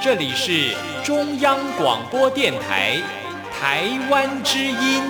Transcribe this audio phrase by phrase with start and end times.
[0.00, 3.02] 这里是中央广播电台
[3.52, 5.02] 台湾之音。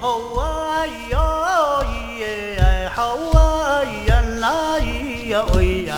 [0.00, 5.94] 吼啊咿哟咿耶，吼啊咿呀啦咿呀喂呀，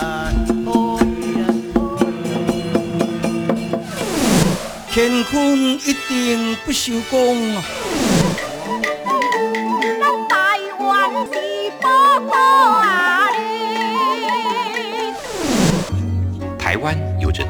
[0.65, 1.41] 哦咿呀
[4.93, 7.55] 乾坤一定不朽功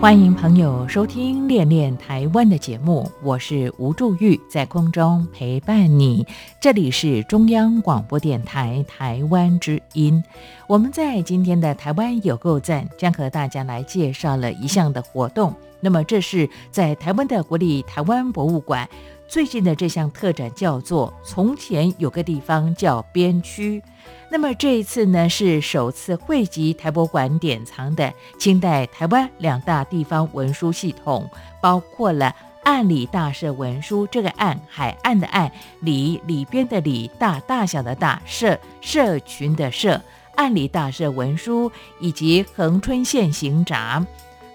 [0.00, 6.26] 欢迎朋友收听《恋恋台湾》的节目，我是吴祝玉，在空中陪伴你。
[6.58, 10.24] 这里是中央广播电台台湾之音。
[10.66, 15.54] 我们在今天的台湾有够赞，将和大家来介绍了一项的活动。
[15.80, 18.88] 那么，这是在台湾的国立台湾博物馆
[19.30, 23.80] 最近的这项特展，叫做“从前有个地方叫边区”。
[24.28, 31.30] 那么这一次呢，是首次汇集台博馆典藏的清代台湾两大地方文书系统，
[31.62, 40.02] 包括了案里大社文书，这个案海岸的岸，里里边的里，大大小的大，社社群的社，
[40.34, 41.70] 案里大社文书，
[42.00, 44.04] 以及恒春县行闸。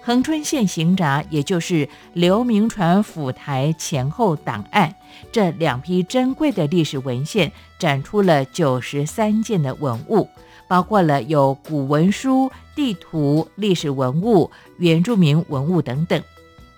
[0.06, 4.94] 恒春县行札，也就是刘铭传府台前后档案，
[5.32, 10.28] 这两批珍贵的历史文献展出了九十三件的文物，
[10.68, 14.48] 包括了有古文书、地图、历史文物、
[14.78, 16.22] 原住民文物等等，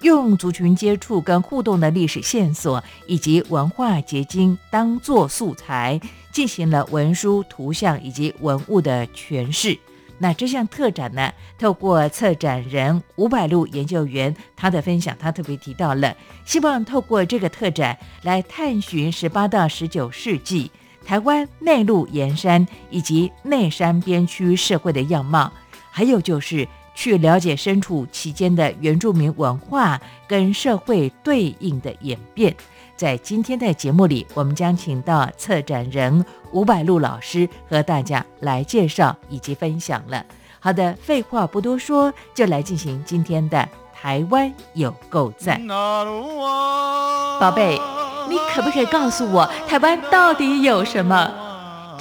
[0.01, 6.01] 用族群接触跟互动的历史线索以及文化结晶当做素材，
[6.33, 9.79] 进行了文书、图像以及文物的诠释。
[10.19, 20.71] 那这项特展呢，透过策展人吴百路研究员他的分享，他特别提到了，希望透过这个特展来探寻十八到十九世纪
[21.07, 25.53] 台湾内陆沿山以及内山边区社会的样貌，
[25.91, 32.55] 还有就是去了解身处其间的原住民文化跟社会对应的演变。
[32.99, 40.21] 在今天的节目里，我们将请到策展人吴百路老师和大家来介绍以及分享了。
[40.59, 45.65] 好的，废话不多说，就来进行今天的台湾有够赞。
[45.69, 47.81] 宝贝，
[48.29, 51.31] 你可不可以告诉我，台湾到底有什么？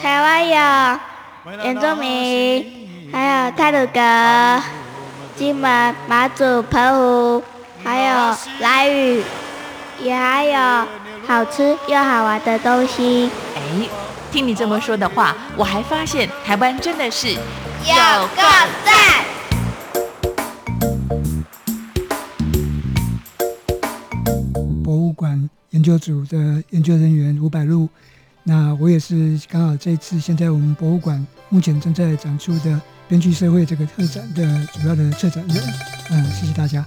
[0.02, 1.00] 台湾有
[1.64, 4.64] 原住民，还有泰鲁格、
[5.36, 6.98] 金门、马祖、澎
[7.40, 7.44] 湖，
[7.84, 9.24] 还有兰屿，
[10.02, 10.88] 也还有
[11.26, 13.30] 好吃又好玩的东西。
[13.56, 13.62] 哎，
[14.32, 17.38] 听你这么说的话，我还发现台湾真的是有
[18.36, 18.44] 够
[18.86, 19.26] 赞！
[24.84, 27.90] 博物馆研究组的研究人员吴百路。
[28.44, 35.58] 那我也是刚好这次现在我们博物馆目前正在展出的编剧社会这个特展的主要的策展人。
[36.12, 36.86] 嗯，谢谢大家。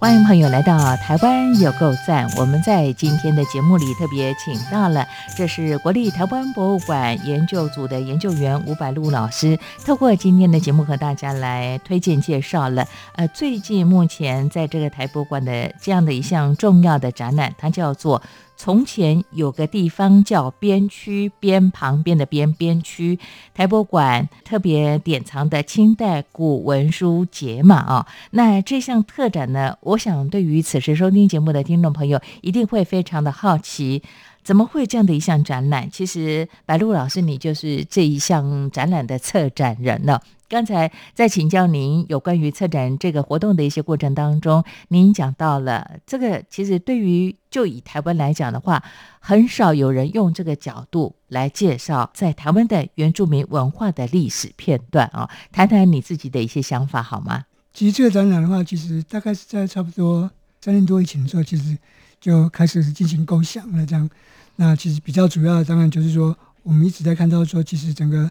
[0.00, 2.26] 欢迎朋友来到台湾有够赞！
[2.38, 5.06] 我们在今天的节目里特别请到了，
[5.36, 12.88] 这是国立台湾博物馆研究组的研究员吴百路老师，透过今天的节目和大家来推荐介绍了。
[13.14, 18.22] 呃，最近目前在这个台博物馆的这样的一项重要的展览，它叫做。
[18.62, 23.18] 从前有个地方叫边区，边旁边的边边区，
[23.54, 28.06] 台博馆特别典藏的清代古文书解码啊。
[28.32, 34.02] 那这项特展呢，我想对于此时收听节目的听众朋友一定会非常的好奇，
[34.44, 35.90] 怎么会这样的一项展览？
[35.90, 40.22] 其实白露老师，你就是这一项展览的策展人了。
[40.50, 48.82] 刚才在请教您有关于策展这个活动的一些过程当中，您讲到了这个，其实对于就以台湾来讲的话，
[49.20, 55.30] 很少有人用这个角度来介绍在台湾的原住民文化的历史片段啊。
[55.52, 57.44] 谈谈你自己的一些想法好吗？
[57.72, 60.28] 其实这个展览的话，其实大概是在差不多
[60.60, 61.78] 三年多以前的时候，其实
[62.20, 63.86] 就开始进行构想了。
[63.86, 64.10] 这样，
[64.56, 68.28] 那其实比较主要的当然就是说，我们一直在看到说，其实整个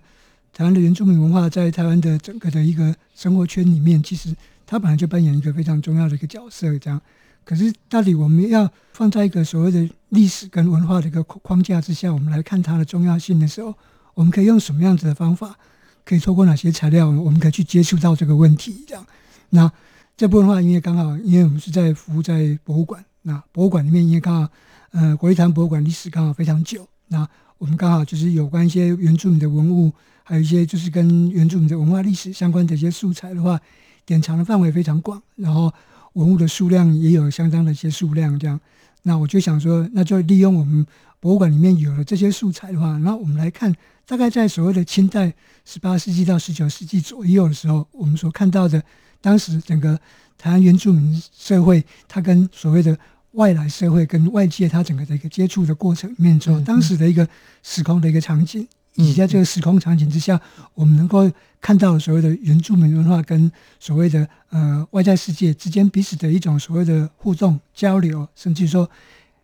[0.60, 4.36] 台湾的原住民文化在台湾的整个的一个生活圈里面，其实
[4.68, 6.78] 它本来就扮演一个非常重要的一个角色。
[6.78, 7.00] 这样，
[7.46, 13.74] 可是到底我们要放在一个所谓的历史跟文化的一个框架之下，我们来看它的重要性的时候，
[14.14, 15.56] 我们可以用什么样子的方法？
[16.04, 18.84] 可以透过哪些材料，我们可以去接触到这个问题？
[18.86, 19.06] 这样，
[19.52, 19.72] 那
[20.18, 24.50] 这部分的话，因为刚好，因为我们是在服务在博物馆，那博物馆里面，因为刚好，
[24.92, 27.26] 呃，国立台湾博物馆历史刚好非常久，那
[27.60, 29.94] 我们刚好就是有关一些原住民的文物，
[30.30, 33.60] 还有一些就是跟原住民的文化历史相关的一些素材的话，
[34.06, 35.74] 典藏的范围非常广，然后
[36.14, 38.60] 文物的数量也有相当的一些数量，这样，
[39.02, 40.86] 那我就想说，那就利用我们
[41.20, 43.76] 博物馆里面有了这些素材的话，然后我们来看。
[44.06, 45.32] 大概在所谓的清代
[45.66, 48.84] 十八世纪到十九世纪左右的时候，我们所看到的
[49.22, 50.00] 当时整个
[50.36, 52.98] 台湾原住民社会，它跟所谓的
[53.34, 57.30] 外来社会跟外界它整个的一个接触的过程里面，之后当时的一个
[57.62, 60.40] 时空的一个场景，以及在这个时空场景之下，
[60.74, 61.32] 我们能够
[61.62, 68.90] 看到所谓的原住民文化跟所谓的呃外在世界之间彼此的一种所谓的互动交流，甚至说。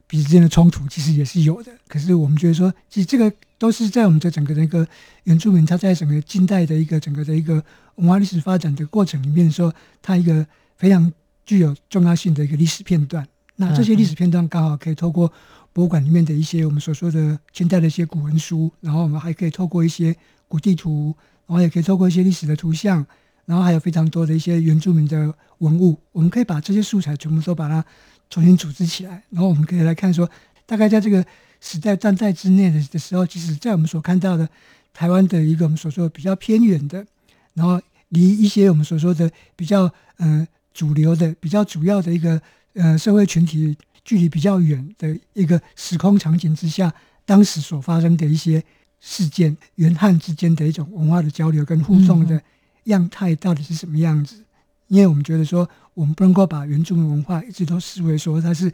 [0.08, 4.88] 彼此之间的冲突其实也是有的，可是我们觉得说，其实这个都是在我们这整个的一个
[5.24, 7.56] 原住民，他在整个近代的一个整个的一个
[7.96, 10.46] 文化历史发展的过程里面，说他一个
[10.78, 11.12] 非常
[11.44, 13.28] 具有重要性的一个历史片段。
[13.56, 15.34] 那这些历史片段刚好可以透过
[15.76, 20.16] 博物馆里面的一些我们所说的清代的一些古文书，然后我们还可以透过一些
[20.48, 21.14] 古地图，
[21.46, 23.06] 然后也可以透过一些历史的图像，
[23.46, 27.84] 然后还有非常多的一些原住民的文物，我们可以把这些素材全部都把它。
[28.28, 30.28] 重新组织起来，然后我们可以来看说，
[30.66, 31.24] 大概在这个
[31.62, 34.50] 时代断代之内的的时候，其实，在我们所看到的
[34.96, 37.06] 台湾的一个我们所说的比较偏远的，
[37.54, 37.80] 然后
[38.10, 42.42] 离一些我们所说的比较呃主流的、比较主要的一个
[42.74, 46.94] 呃社会群体距离比较远的一个时空场景之下，
[47.26, 48.64] 当时所发生的一些
[49.02, 52.42] 事件，原汉之间的一种文化的交流跟互动的
[52.86, 54.46] 样态到底是什么样子？
[54.88, 55.70] 因为我们觉得说。
[55.96, 58.70] 我们不能够把原住民文化一直都视为说它是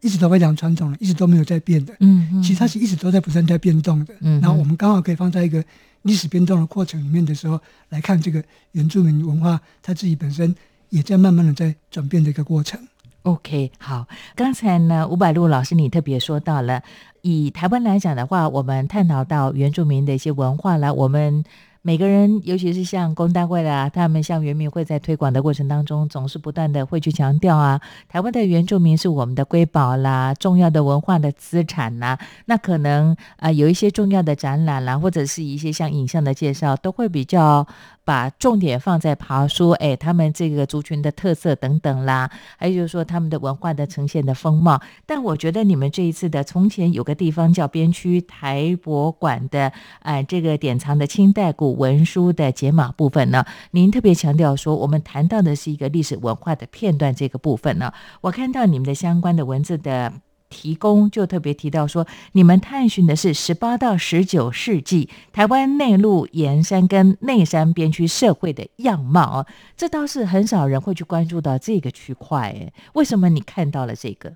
[0.00, 1.94] 一直都非常传统的，一直都没有在变的。
[2.00, 4.12] 嗯嗯，其实它是一直都在不断在变动的。
[4.18, 5.64] 嗯，然后我们刚好可以放在一个
[6.02, 10.52] 历史变动的过程里面的时候来看这个原住民文化，它自己本身
[10.88, 12.80] 也在慢慢的在转变的一个过程。
[13.26, 14.06] OK，好，
[14.36, 16.80] 刚才呢，吴百禄老师你特别说到了，
[17.22, 21.44] 以台湾来讲的话，我们探讨到原住民的一些文化了，我们。
[21.82, 32.18] 每个人，尤其是像公单位啦，他们像原民会在推广的过程当中，总是不断的会去强调啊，台湾的原住民是我们的瑰宝啦，重要的文化的资产呐。
[32.46, 37.64] 那可能啊，有一些重要的展览啦，或者是一些像影像的介绍，都会比较。
[38.06, 44.80] 把重点放在爬说，哎，他们这个族群的特色等等啦，还有就是说他们的文化的呈现的风貌。
[45.04, 49.72] 但我觉得你们这一次的从前有个地方叫边区台博馆的，
[50.02, 57.92] 哎，这个典藏的清代古文书的解码部分呢，您特别强调说，我们谈到的是一个历史文化的片段这个部分呢。
[58.20, 60.12] 我看到你们的相关的文字的。
[60.48, 69.46] 提供就特别提到说，你们探寻的是十八到十九世纪台湾内陆沿山跟内山边区社会的样貌哦，
[69.76, 72.72] 这倒是很少人会去关注到这个区块诶。
[72.94, 74.32] 为什么你看到了这个？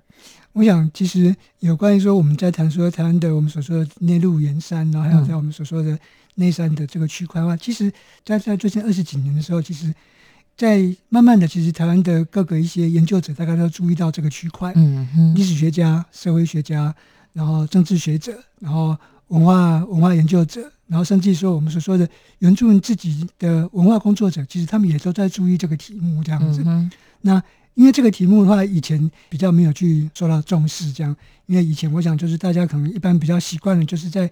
[0.53, 5.97] 我想，其实有关于说我们在谈说台湾的我们所说的内陆沿山，然后还有在我们所说的
[6.35, 7.91] 内山的这个区块的话，其实，
[8.25, 9.93] 在在最近二十几年的时候，其实。
[10.61, 16.93] 在慢慢的，其实台湾的各个一些研究者大概都注意到这个区块，嗯历史学家、社会学家，
[17.33, 18.95] 然后政治学者，然后
[19.29, 26.63] 文化文化研究者，然后甚至说我们所说的原住民自己的文化工作者，其实他们也都在注意这个题目这样子。
[27.21, 27.41] 那
[27.73, 31.15] 因为这个题目的话，以前比较没有去受到重视，这样，
[31.47, 34.29] 因为以前我想就是大家可能一般比较习惯的，就是在。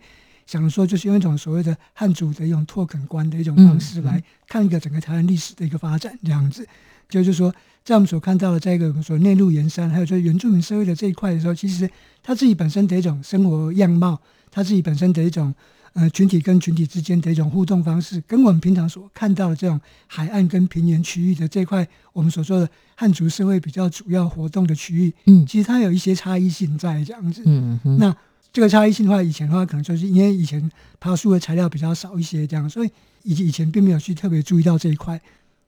[0.49, 6.67] 想说，就是用一种所谓的汉族的一种拓垦观的一种方式来看一个整个台湾历史的一个发展，这样子，
[7.07, 7.53] 就是说，
[7.85, 11.87] 在我们所看到的，在一个我们说内陆沿山，还有就是原住民社会的这一块的时候，其实
[12.23, 15.53] 他自己本身的一种生活样貌，他自己本身的一种
[15.93, 28.17] 呃群体跟群体之间的一种互动方式，跟我们平常所看到的这种海岸跟平原区域的这块，我们所说的汉族社会比较主要活动的区域，嗯，其实它有一些差异性在这样子，嗯嗯，那。
[28.51, 32.89] 这个差异性的话，以前的话可能就是因为以前爬树的材料比较少一些，这样，所以
[33.23, 35.21] 以以前并没有去特别注意到这一块。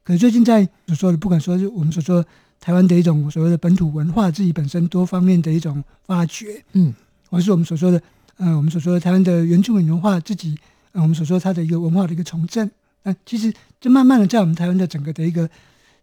[0.04, 2.26] 可是最近在所说的，不管说是我们所说
[2.60, 6.92] 台湾的一种所谓的本土文化自己本身多方面的一种发掘，嗯，
[7.30, 8.02] 或是我们所说的，
[8.38, 10.58] 呃，我们所说的台湾的原住民文化自己，
[10.94, 12.70] 呃，我们所说它的一个文化的一个重振，
[13.04, 15.48] 那其实这慢慢的在我们台湾的整个的一个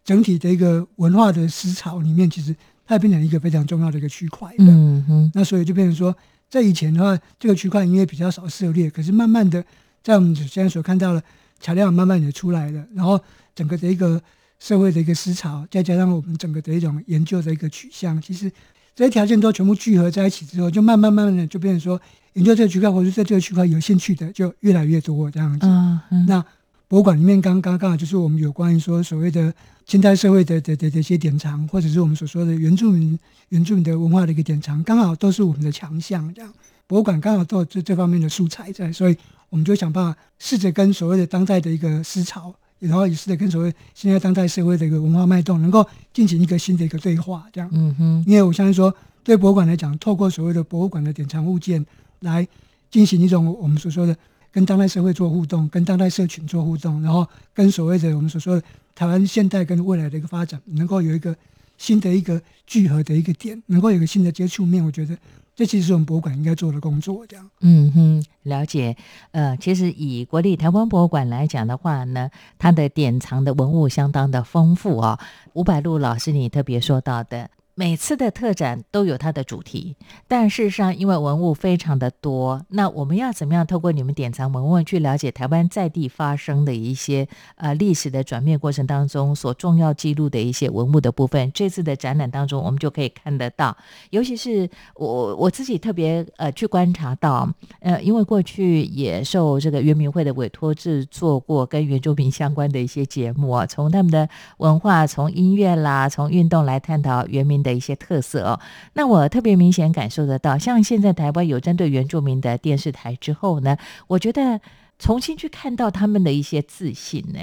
[0.05, 2.55] 整体的一个文化的思潮里面，其实
[2.87, 6.15] 它变成一个非常重要的一个区块，嗯哼，那所以就变成说。
[6.49, 9.63] 在以前的话，这个区块因为比较少涉猎，可是慢慢的，
[10.01, 11.23] 在我们现在所看到的
[11.59, 13.19] 材料慢慢的出来了，然后
[13.53, 14.21] 整个的一个
[14.57, 18.51] 社会的一个思潮，再加上我们整个的一种研究的一个取向，其实
[18.95, 22.01] 这些条件都全部聚合在一起之后，就慢慢慢慢的就变成说，
[22.33, 25.67] 研究这个区块或者在这个区块有兴趣的就越来越多这样子。
[25.67, 26.43] 嗯嗯那
[26.89, 29.53] 博物馆里面刚刚刚好就是我们有关于说所谓的
[29.85, 33.17] 近代社会的的的的一些典藏，或者是我们所说的原住民
[33.49, 36.33] 原住民的文化的一个典藏，刚好都是我们的强项。
[36.33, 36.51] 这样
[36.87, 39.15] 博物馆刚好都有这这方面的素材在，所以
[39.51, 47.45] 我们就想办法试着跟所谓的当代的一个思潮，然后也试着跟所谓现在当代社会的一个文化脉动，能够进行一个新的一个对话。
[47.53, 48.91] 这样，嗯哼，因为我相信说，
[49.23, 51.85] 对博物馆来讲，透过所谓的博物馆的典藏物件
[52.21, 52.47] 来
[52.89, 54.17] 进行一种我们所说的
[54.51, 58.63] 跟当代社会做互动，跟当代社群做互动，然后跟所谓的我们所说的
[58.95, 61.35] 台湾现代跟未来的一个发展，能够有一个
[61.77, 64.83] 新的一个聚合的一个点，能够有一个新的接触面。
[64.83, 65.17] 我觉得
[65.55, 67.25] 这其实是我们博物馆应该做的工作。
[67.27, 68.95] 这样，嗯哼，了解。
[69.31, 75.19] 呃，其实以国立台湾博物馆来讲的话呢，它的典藏的文物相当的丰富哦。
[75.53, 77.49] 吴百禄老师，你特别说到的。
[77.79, 79.95] 每次的特展都有它的主题，
[80.27, 91.49] 但事实上，因为文物非常的多，那我们要怎么样透过你们典藏文物去了解台湾在地发生的一些呃历史的转变过程当中所重要记录的一些文物的部分？
[91.53, 93.77] 这次的展览当中，我们就可以看得到，
[94.09, 107.68] 尤其是我我自己特别呃去观察到，呃，因为过去也受这个原民会的委托制作过跟原住民相关的一些节目啊，从他们的文化、从音乐啦、从运动来探讨原民的。
[107.69, 108.59] 的一些特色哦，
[108.93, 114.59] 那我特别明显感受得到，像现在台湾有针对原住民的电视台之后呢，我觉得
[114.97, 117.39] 重新去看到他们的一些自信呢。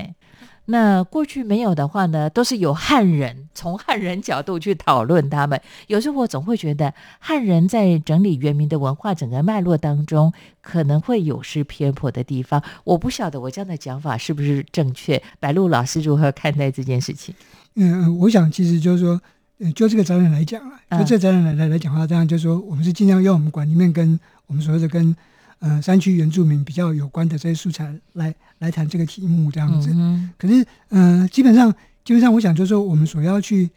[0.68, 5.60] 那过去没有的话呢，都是有汉人从汉人角度去讨论他们。
[5.86, 12.60] 有时候我总会觉得汉人在整理原民的文化整个脉络当中，可能会有失偏颇的地方。
[12.82, 15.22] 我不晓得我这样的讲法是不是正确。
[15.38, 17.32] 白露老师如何看待这件事情？
[17.76, 19.20] 嗯，我想其实就是说。
[19.58, 25.16] 嗯，就这个展览来讲啊，就这展览来来来讲话，当然就是说，我们是尽量用我们馆里面跟我们所谓的跟
[25.60, 29.90] 呃山区原住民比较有关的这些素材来来谈这个题目这样子。
[30.36, 33.70] 可是，嗯，基本上基本上，我想就是说，我们所要去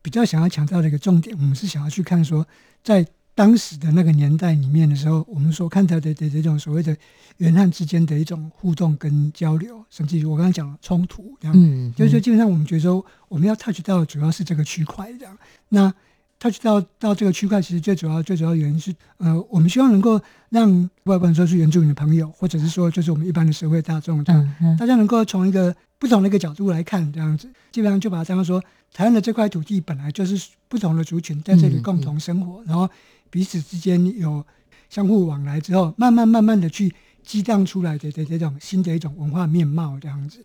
[0.00, 2.46] 比较想要强调的一个重点，我们是想要去看说，
[2.84, 3.04] 在
[3.36, 6.96] 当时的那个年代里面的时候，我们所看到的的这种所谓的
[7.36, 13.06] 原汉之间的一种互动跟交流，甚至于我刚才讲了冲突这样，嗯，就是说基本上我们觉得说。
[13.28, 15.36] 我们要 touch 到的主要是这个区块这样，
[15.70, 15.92] 那
[16.38, 28.62] touch 到到这个区块，其实最主要最主要原因是，呃，我们希望能够让外管说是原住民的朋友，或者是说就是我们一般的社会大众这样，大家能够从一个不同的一个角度来看这样子，基本上就把它当说，
[28.94, 32.88] 台湾的这块土地本来就是不同的族群在这里共同生活，然后
[33.30, 34.44] 彼此之间有
[34.88, 40.44] 相互往来之后，慢慢慢慢的去激荡出来的的这种新的一种文化面貌这样子。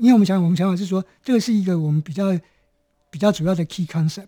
[0.00, 2.38] 因为我们想，我们想法是说，这个是一个我们比较
[3.10, 4.26] 比较主要的 key concept。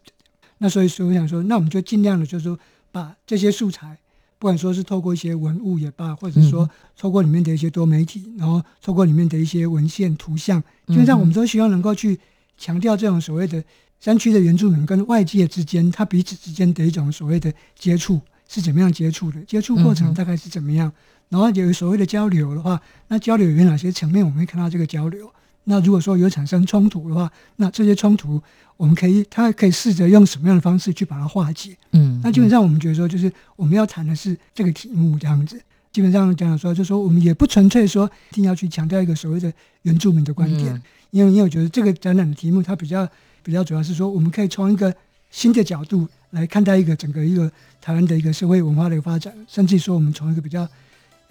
[0.58, 2.58] 那所以说，我想说，那我们就尽量的，就是说，
[2.90, 3.98] 把这些素材，
[4.38, 12.18] 不管说是透过一些文物也罢，或者说透过里面的一些多媒体，然后透过里面的一些文献、图像，基本上我们都希望能够去
[12.56, 13.62] 强调这种所谓的
[14.00, 20.90] 山区的原住民跟外界之间，他彼此之间的一种所谓的接触是怎么样接触的，接触过程大概是怎么样，
[21.28, 25.30] 然后有所谓的交流的话，那交流有哪些层面，我们会看到这个交流。
[25.64, 28.42] 那如果说有产生冲突的话，那这些冲突
[28.78, 31.76] 我们可以，他可以试着用什么样的方式去把它化解？
[31.92, 35.60] 嗯，那基本上我们觉得说，就是我们要谈的是这个题目这样子。
[35.92, 39.52] 基本上讲说，就说我们也不纯粹说一定要去强调一个所谓的
[39.82, 43.06] 原住民的观点，因为因为我觉得这个展览的题目它比较
[43.42, 44.94] 比较主要是说，我们可以从一个
[45.30, 50.68] 新的角度来看待一个整个一个台湾的一个社会文化的一个发展，甚至说我们从一个比较。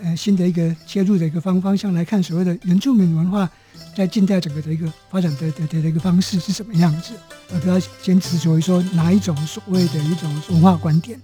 [0.01, 3.49] 呃，新的一个切入的一个方方向来看，所谓的原住民文化
[3.93, 7.11] 在近代整个的一个发展的的的一个方式是什么样子，
[7.51, 11.19] 而不要坚持所谓说哪一种所谓的一种文化观点。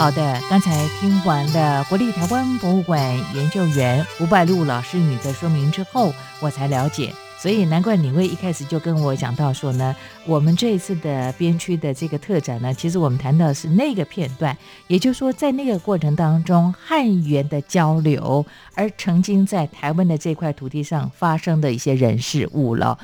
[0.00, 2.98] 好的，刚才听完了国立台湾博物馆
[3.34, 22.98] 研究员吴百禄老师你的说明之后，我才了解，所以难怪你会一开始就跟我讲到说呢，我们这一次的边区的这个特展呢，其实我们谈到的是那个片段，也就是说在那个过程当中汉元的交流，而曾经在台湾的这块土地上发生的一些人事物了。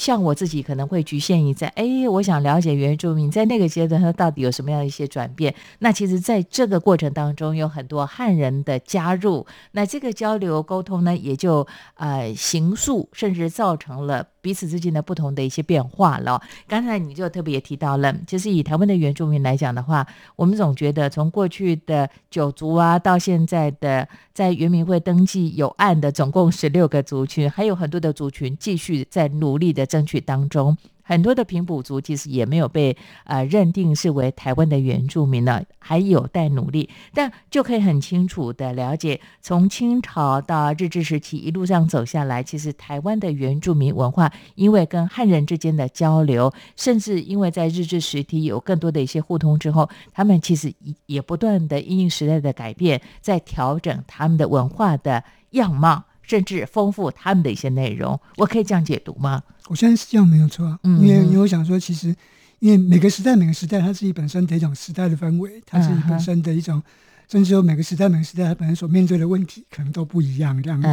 [0.00, 5.54] 像我自己可能会局限于在，哎，我想了解原住民在那个阶段他到底有什么样的一些转变。
[5.80, 11.66] 那其实在这个过程当中，有很多汉人的加入，那这个交流沟通呢，也就
[11.96, 14.26] 呃形塑，甚至造成了。
[14.40, 16.40] 彼此之间的不同的一些变化了。
[16.66, 20.06] 刚才你就特别也提到了，其实以台湾的原住民来讲的话，
[20.36, 30.76] 我们总觉得从过去的九族啊，到现在的在原民会登记有案的总共十六个族群，还有很多的族群继续在努力的争取当中。
[31.10, 36.88] 很多的平埔族其实也没有被呃认定是为台湾的原住民呢，还有待努力。
[37.12, 50.72] 但就可以很清楚的了解，从清朝到日治时期一路上走下来，其实台湾的原住民文化，因为跟汉人之间的交流，甚至因为在日治时期有更多的一些互通之后，他们其实
[51.06, 56.04] 也不断的因应时代的改变，在调整他们的文化的样貌。
[56.30, 59.42] 甚至丰富他们的一些内容，我可以这样解读吗？
[59.66, 62.14] 我相信是这样没有错，因为因为我想说，其实
[62.60, 66.80] 因为每个时代每个时代它自己本身的一种时代的氛围，它自己本身的一种，
[67.28, 70.88] 甚至说每个时代每个时代它本身所面对的问题可能都不一样这样子。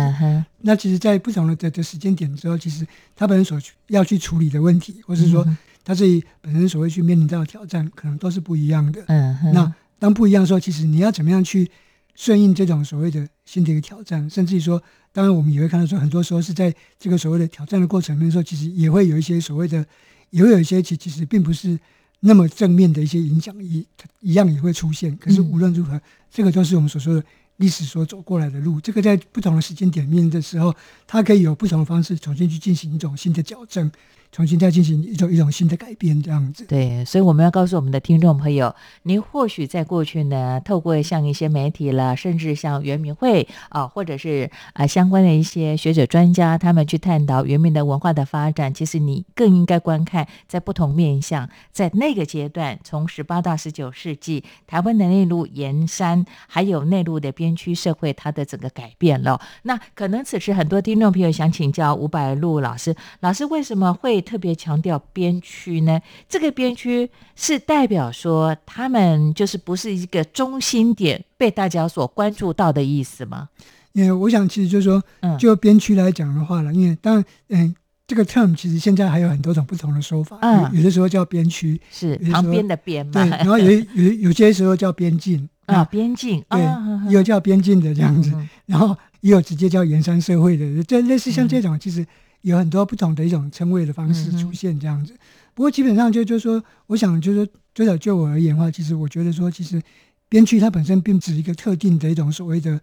[0.61, 5.47] 那其实，在不同的的的时间点之后，其实它本身所要去处理的问题，或是说
[5.83, 9.03] 它自己本身所会去面临到的挑战，可能都是不一样的。
[9.07, 11.69] 嗯那当不一样的时候，其实你要怎么样去
[12.17, 14.83] 顺应这种所谓的新的一个挑战，甚至于说。
[15.13, 19.83] 当然，我们也会看到说，很多时候是在这个所谓的挑战的过程里面，说其实也会有一些所谓的，
[20.29, 21.79] 也会有一些其其实并不是
[22.19, 23.83] 那么正面的一些影响，一
[24.19, 25.17] 一样也会出现。
[25.17, 27.23] 可是无论如何，这个都是我们所说的
[27.55, 28.79] 历史所走过来的路。
[28.79, 30.71] 这个在不同的时间点面的时候，
[31.07, 33.91] 它可以有不同的方式重新去进行一种新的矫正。
[34.31, 36.65] 重新再进行一种一种新的改变，这样子。
[36.65, 48.71] 对，所以我们要告诉我们的听众朋友，您或许在过去呢，透过像一些媒体了，甚至像原民会啊，或者是啊相关的一些学者专家，他们去探讨原民的文化的发展。
[48.73, 59.41] 其实你更应该观看在不同面向，在那个阶段，从十八到十九世纪，台湾的内陆沿山，还有内陆的边区社会，它的整个改变了。
[59.63, 64.16] 那可能此时很多听众朋友想请教吴百禄老师，老师为什么会？
[64.21, 73.49] 特别强调边区呢，这个边区是代表说他们就是不是一个中心点被大家所关注到的意思吗？
[73.93, 75.03] 因为我想其实就是说，
[75.39, 77.75] 就边区来讲的话了，因为当然，嗯，
[78.05, 86.61] 这个 term 其实现在还有很多种不同的说法，嗯，有的时候叫边区，是旁边的边嘛，对，然后有有有些时候叫边境啊，边境，对，
[87.07, 88.31] 也有叫边境的这样子，
[88.67, 92.05] 然后也有直接叫盐山社会的，这类似像这种其实。
[92.41, 95.13] 有很多不同的一种称谓的方式出现这样子，
[95.53, 99.81] 不过基本上就就是说，我想就是说，最少就我而言的话，其实我觉得说，其实
[100.29, 102.79] 边区它本身并不是一个特定的一种所谓的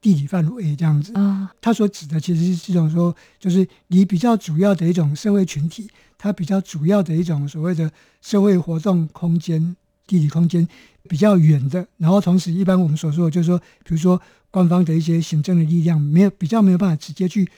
[0.00, 1.12] 地理范围这样子。
[1.14, 5.88] 啊，它所指的其实是这种说，就是离比较主要的一种社会群体，
[6.18, 7.90] 它比较主要的一种所谓的
[8.20, 10.66] 社会活动空间、地理空间
[11.08, 17.48] 比较远的，然后同时一般我们所说的就是说，比如说官方的一些行政的力量没有比较没有办法直接去。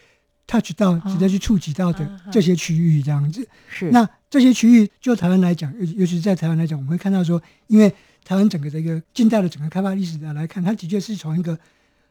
[0.47, 3.47] Touch 到，直接去触及到的这些区域，这样子。
[3.69, 3.91] 是。
[3.91, 7.93] 那这些区域，就台湾来讲，尤尤其是在台湾来讲，我们会看到说，因为
[8.25, 11.59] 台湾整个的一个近代的整个开发历史的来看，它的确是从一个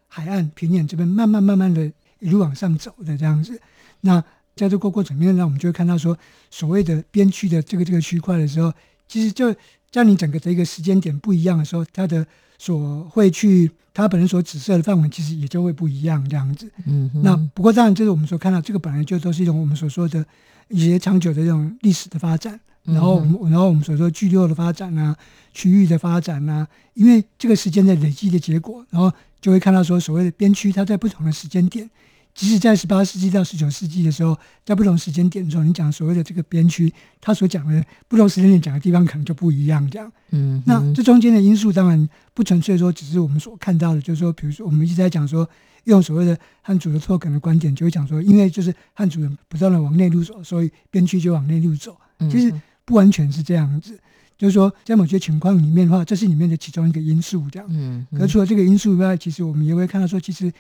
[0.08, 3.60] 海岸平原这边慢慢慢慢的一路往上走的这样子。
[4.02, 4.24] 那
[4.56, 6.18] 在这个过程里面呢，我们就会看到说，
[6.50, 8.74] 所谓的边区的这个这个区块的时候，
[9.08, 9.54] 其实就
[9.92, 12.26] 在你整个的一个时间点不一样的时候，它的
[12.58, 13.72] 所会去。
[13.98, 16.70] 他本人所指涉的范围其实也就会不一样，这样子。
[16.86, 20.26] 嗯，那不过当然，就是我们所看到这个本来就都是一种我们所说的
[20.68, 25.16] 一些长久的这种历史的发展，然后，然后我们所说聚落的发展啊，
[25.54, 31.90] 区域的发展啊，因为这个时间的累积的结果，然后就会看到说所谓的边区，它在不同的时间点。
[32.36, 39.90] 即使在十八世纪到十九世纪的时候，在不同时间点的时候，你讲所谓的这个边区，他所讲的不同时间点讲的地方可能就不一样。
[39.90, 45.50] 这样，嗯，那这中间的因素当然不纯粹说只是我们所看到的，就是说，比如说我们一直在讲说，
[45.86, 51.96] 用所谓的汉族的拓垦的观点，就会讲说，因为就是汉族人不断的往内陆走，所以边区就往内陆走。
[52.30, 53.98] 其实不完全是这样子，
[54.38, 57.50] 就是说在某些情况里面的话，这是里面的其中一个因素。
[57.50, 60.52] 这样，嗯，可除了这个因素以外，其实我们也会看到说，其实。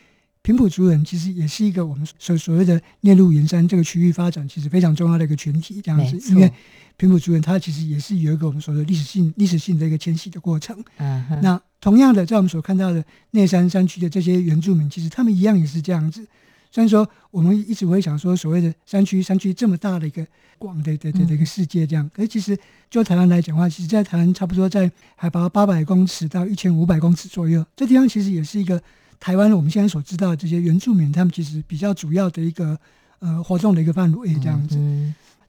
[0.45, 6.53] 平埔族人其实也是一个我们所所谓的内陆沿山这个区域发展其实非常重要的一个群体，这样子，因为
[6.97, 10.77] 平埔族人他其实也是有一个我们所说的历史性历史性的一个迁徙的过程。
[10.97, 16.23] 嗯，那同样的，在我们所看到的内山山区的这些原住民，其实他们一样也是这样子。
[16.69, 20.23] 虽然说我们一直会想说，所谓的山区山区这么大的一个
[20.59, 22.55] 广的的的一个世界这样，可是其实
[22.91, 28.79] 就台湾来讲的话，其实，在台湾差不多在海拔八百公尺到一千五百公尺左右，这地方其实也是一个。
[29.19, 32.77] 台湾我们现在所知道的这些原住民，他们其实比较主要的一个
[33.19, 34.77] 呃活动的一个范围这样子。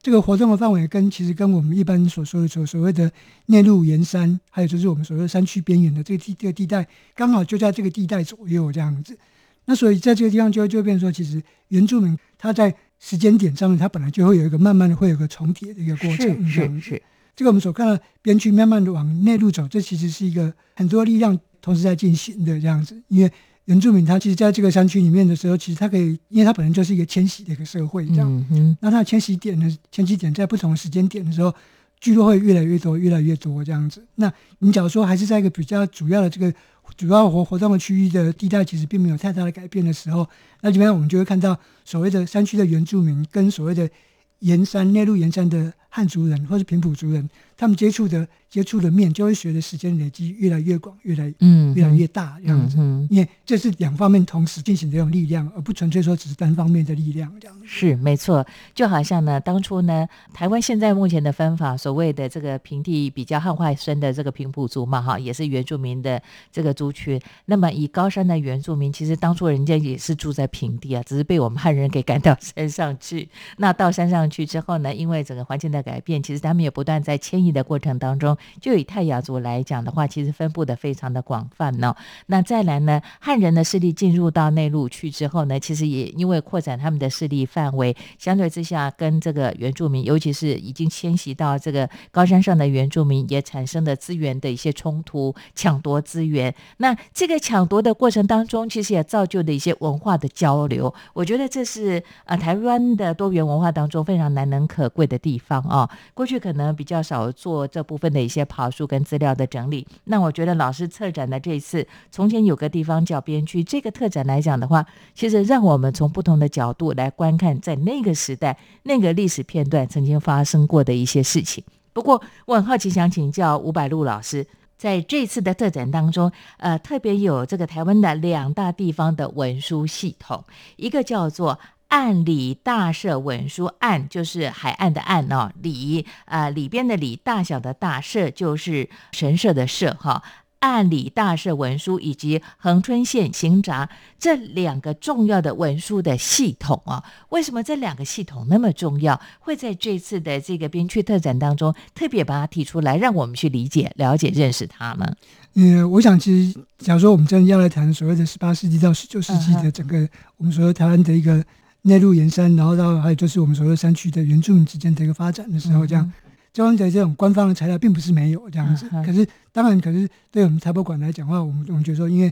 [0.02, 3.10] 这个活动的范围跟其实跟我们一般所说的所所谓的
[3.46, 9.18] 内陆沿山，还有就是我们所谓的山区边缘的这个地这个地带，刚好就在这个地带左右这样子。
[9.64, 17.02] 那所以在这个地方就就变成说，其实原住民他在时间点上面，他本来就会有一个慢慢的会有个重叠的一个过程，是是是。
[17.34, 23.32] 这个我们所看到边区慢慢的往内陆走，这其实是一个很多力量同时在进行的这样子，因为。
[23.66, 28.76] 原住民他其实在这个山区里面的时候，其实他可以，因为他本身就是一个迁徙的一个社会，这样。
[28.80, 31.52] 那他的迁徙点呢，迁徙点在不同的时间点的时候，
[32.00, 34.06] 聚落会越来越多，越来越多这样子。
[34.14, 36.52] 那你假如说还是在一个比较主要的这个
[36.96, 40.28] 主要活活动的区域的地带，其实并没有太大的改变的时候，
[40.60, 43.90] 那这边我们就会看到所谓的山区的原住民跟所谓的
[44.38, 48.28] 沿山内陆沿山的汉族人或是平埔族人，他们接触的。
[48.48, 52.78] 接触的面就会随着时间累积越来越广，越来嗯越来越大这样子，
[53.10, 57.56] 因为这是两方面同时进行的这种力量，而不纯粹说只是单方面的力量这样。
[57.66, 67.20] 是没错，就好像呢，当初呢，台湾现在目前的分法，所谓的这个平地比较汉化深的这个平埔族嘛，哈，也是原住民的这个族群。
[67.46, 73.28] 那么以高山的原住民，其实当初人家也是住在平地啊，只是被我们汉人给赶到山上去。
[73.58, 78.36] 那到山上去之后呢，因为整个环境的改变，其实他们也不断在迁移的过程当中。
[78.60, 81.94] 就以泰雅族来讲的话，其实分布的非常的广泛呢。
[82.26, 96.52] 那再来呢，汉人的势力进入到内陆去之后呢，其实也因为扩展他们的势力范围，相对之下跟这个原住民，尤其是已经迁徙到这个高山上的原住民，也产生了资源的一些冲突、抢夺资源。
[96.78, 100.92] 那这个抢夺的过程当中，其实也造就了一些文化的交流。
[101.14, 105.75] 我觉得这是啊，台湾的多元文化当中非常难能可贵的地方啊。
[105.76, 108.46] 哦过去可能比较少做这部分的一些。
[108.46, 121.64] 跑书跟资料的整理，那我觉得老师策展的这一次，从前有个地方叫边区，这个特展来讲的话，其实让我们从不同的角度来观看，在那个时代那个历史片段曾经发生过的一些事情。
[121.92, 124.46] 不过我很好奇，想请教吴百禄老师，
[124.78, 130.44] 在这次的特展当中，呃，特别有这个台湾的两大地方的文书系统，
[130.76, 131.58] 一个叫做。
[131.88, 140.22] 岸里大社文书，岸就是海岸的岸哦，里啊里边的里，大小的大社就是神社的社哈。
[140.60, 149.20] 岸里大社文书以及恒春县刑闸这两个重要的文书的系统啊，为什么这两个系统那么重要？
[149.38, 155.14] 会在这次的这个边区特展当中特别把它提出来，让我们去理解、了解、认识它呢？
[155.54, 161.44] 嗯，我想其实，假如说我们真的要来谈所谓的十八世纪到十九世纪的整个我们所说台湾的一个。
[161.86, 166.12] 内陆沿山，然后到还有就是我们所谓山区的原住民之间的一个发展的时候，这样
[166.52, 168.88] 交通的这种官方的材料并不是没有这样子。
[169.04, 172.28] 可是当然，可是对我们台博馆来讲的话，我们我们觉得说，因为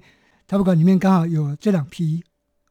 [0.48, 2.20] 台博馆里面刚好有这两批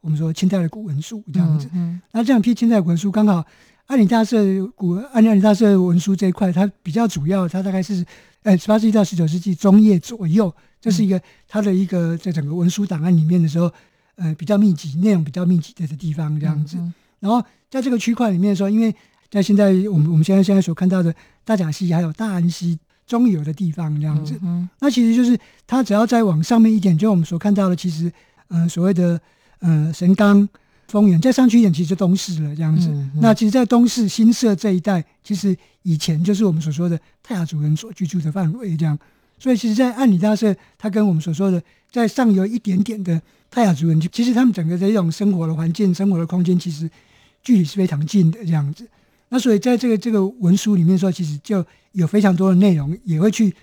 [0.01, 1.69] 我们说清代的古文书这样子。
[2.11, 3.45] 那这两批清代古文书刚好
[3.85, 4.43] 安里大社
[4.75, 8.03] 古安里大社文书这一块，它比较主要，它大概是
[8.41, 13.71] 呃十八世纪到十九世纪中叶左右，这是一个它的一个在整个文书档案里面的时候。
[14.15, 16.77] 呃，比较密集，内容比较密集的的地方这样子。
[17.19, 18.93] 然后在这个区块里面说，因为
[19.31, 24.39] 在现在我们我们现在现在所看到的大甲溪还有大安溪中游的地方这样子，
[24.79, 28.11] 那其实就是它只要再往上面一点，就我们所看到的，其实
[28.49, 29.19] 呃所谓的
[29.59, 30.47] 呃神冈、
[30.87, 32.89] 丰原再上去一点，其实就东市了这样子。
[33.15, 38.97] 那其实，在东市新社这一带，其实以前就是我们所说的泰雅族人所居住的范围这样。
[39.43, 43.21] 所以，其实，在暗里大社，它跟我们所说的在上游一点点的。
[43.51, 46.89] 泰雅族人，其实他们整个的一种生活的环境、生活的空间，其实
[47.43, 48.87] 距离是非常近的这样子。
[49.29, 53.53] 那所以在这个这个文书里面说，其实就有非常多的内容，也会去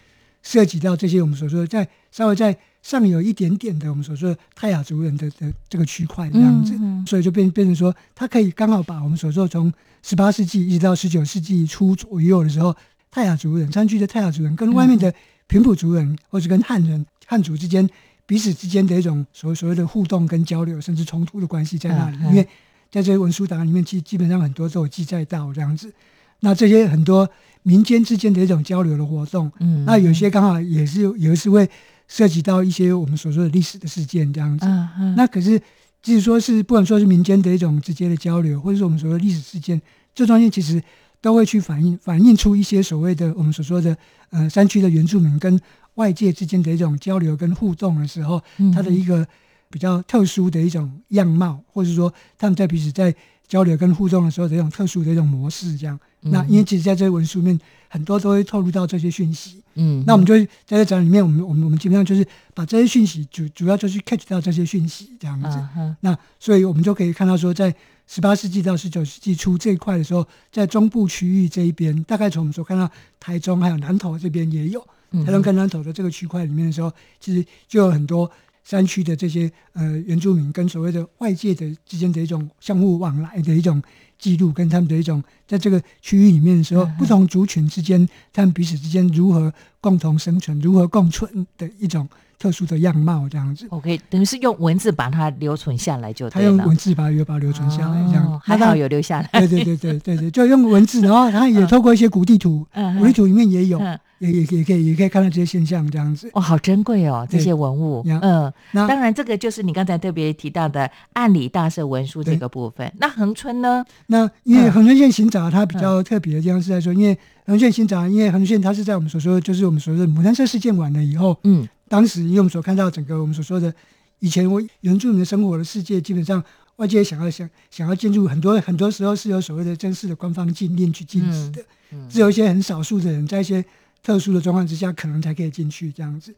[0.45, 6.73] 涉及到这些我们所说的在稍微在上游一点点的我们所说的泰雅族人的的这个区块这样子。
[7.05, 9.73] 所以就变变成说，它可以刚好把我们所说从
[10.05, 12.73] 十八世纪一直到十九世纪初左右的时候，
[13.11, 15.13] 泰雅族人山区的泰雅族人跟外面的
[15.51, 17.89] 平埔族人，或者跟汉人汉族之间。
[18.25, 22.17] 彼此之间的一种所所谓的互动跟交流，甚至冲突的关系在那里？
[22.27, 22.45] 因为
[22.89, 25.93] 在这些文书档案里面，基基本上很多都有记载到这样子。
[26.39, 27.29] 那这些很多
[27.65, 31.69] 民间之间的一种交流的活动，嗯，那有些刚好也是有时会
[32.07, 34.65] 涉及到一些我们所说的历史的事件这样子。
[34.65, 35.15] 嗯嗯。
[35.17, 35.61] 那可是，
[36.01, 39.83] 即使说是不管说是民间的一种直接的交流，或者是我们所说的历史事件，
[40.15, 40.81] 这中间其实
[41.21, 43.97] 都会去反映反映出一些所谓的我们所说的
[44.31, 45.61] 呃山区的原住民跟。
[45.97, 48.41] 外界之间的一种交流跟互动的时候，
[48.73, 49.27] 它的一个
[49.69, 53.15] 比较特殊的一种样貌，或者说他们在彼此在
[53.47, 59.63] 交流跟互动的时候的一种特殊的一种模式，这样那因为其实在这些文书里面，很多都会透露到这些讯息。
[59.75, 65.49] 嗯，那我们就在这展里面，我们我们我们基本上就是把这些讯息主主要就是 catch 到这些讯息这样子。
[65.77, 67.75] 嗯那所以我们就可以看到说，在
[68.07, 75.25] 十八世纪到十九世纪初这一块的时候，在中部区域这一边，大概从我们所看到台中还有南投这边也有，嗯。
[75.25, 78.29] 台中跟南投的这个区块里面的时候，其实就有很多
[78.65, 83.81] 山区的这些呃原住民跟所谓的外界的之间的一种相互往来的一种
[84.21, 93.67] 记录，跟他们的一种在这个区域里面的时候，不同族群之间他们彼此之间如何共同生存、如何共存的一种特殊的样貌，这样子。
[93.71, 96.41] OK，等于是用文字把它留存下来就他。
[96.41, 99.29] 用文字把它有把它留存下来，这样、哦还好有留下来。
[99.41, 106.31] 对对对对对对，就用文字，然后他也透过一些古地图， 嗯古地图里面也有，嗯也也也可以也可以看到这些现象，这样子。
[106.35, 108.03] 哦，好珍贵哦，这些文物。
[108.07, 112.91] 嗯，那当然，这个就是你刚才特别提到的按理大社文书这个部分。
[112.99, 113.85] 那恒春呢？
[114.09, 117.19] 那因为嗯恒春县行找它比较特别的地方是在说，因为
[117.51, 123.75] 恒春县行闸，因为恒春县它是在我们所说的，就是我们所说的牡丹社事件完了以后，嗯当时因为我们所看到整个我们所说的
[124.21, 126.41] 以前我原住民的生活的世界，基本上
[126.77, 133.65] 外界想要想想要进入，很多很多时候是有所谓的正式的官方禁令去禁止的，嗯只有一些很少数的人在一些
[134.01, 136.33] 特殊的状况之下，可能才可以进去这样子。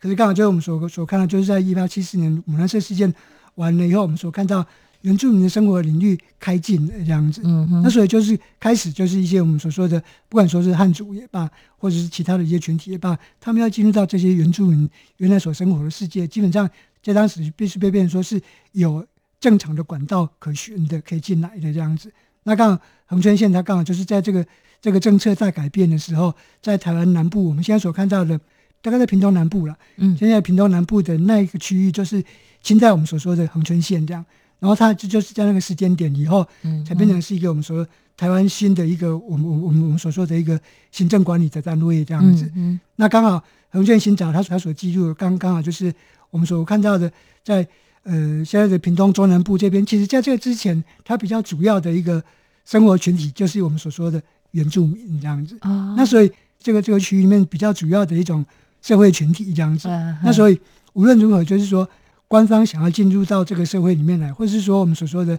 [0.00, 3.14] 可是刚好就是我们所所看到，就是在一八七四年牡丹社事件
[3.56, 4.66] 完了以后，我们所看到
[5.04, 7.42] 原住民的生活领域开进了这样子。
[7.82, 14.88] 那所以就是开始就是一些我们所说的，不管说是汉族也罢，或者是其他的一些群体也罢，他们要进入到这些原住民
[15.18, 16.68] 原来所生活的世界，基本上
[17.02, 18.40] 在当时必须被变成说是
[18.72, 19.06] 有
[19.38, 22.10] 正常的管道可循的，可以进来的这样子。
[22.44, 24.46] 那刚好恒春县它刚好就是在这个
[24.80, 28.40] 这个政策在改变的时候，在台湾南部，我们现在所看到的，
[28.80, 29.76] 大概在屏东南部了。
[29.96, 32.24] 嗯现在屏东南部的那一个区域，就是
[32.62, 34.24] 现在我们所说的恒春县这样。
[34.64, 40.58] 然后它就就是在那个时间点以后，嗯才变成是一个我们说台湾新的一个我们我们我们所说的一个
[40.90, 42.50] 行政管理的单位这样子。
[42.56, 45.92] 嗯那刚好恒春新找他他所记录的刚刚好就是
[46.30, 47.12] 我们所看到的
[47.44, 47.66] 在，
[48.04, 52.24] 呃现在的屏东中南部这边，其实在这个之前，它比较主要的一个
[52.64, 54.22] 生活群体就是我们所说的
[54.52, 55.58] 原住民这样子。
[55.60, 58.42] 啊那所以这个这个区域里面比较主要的一种
[58.80, 59.88] 社会群体这样子。
[59.88, 60.58] 嗯那所以
[60.94, 61.86] 无论如何，就是说
[62.34, 65.38] 官方想要进入到这个社会里面来，或者是说我们所说的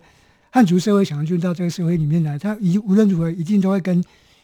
[0.50, 4.02] 汉族社会想要进入到这个社会里面来，它一无论如何一定都会跟